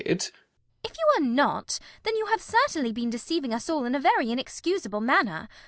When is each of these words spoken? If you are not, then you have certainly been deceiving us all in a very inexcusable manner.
If 0.03 0.31
you 0.83 1.11
are 1.15 1.21
not, 1.21 1.77
then 2.01 2.15
you 2.15 2.25
have 2.25 2.41
certainly 2.41 2.91
been 2.91 3.11
deceiving 3.11 3.53
us 3.53 3.69
all 3.69 3.85
in 3.85 3.93
a 3.93 3.99
very 3.99 4.31
inexcusable 4.31 4.99
manner. 5.01 5.47